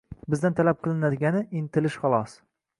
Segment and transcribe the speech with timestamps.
[0.33, 2.37] Bizdan talab qilinadigani– intilish, xolos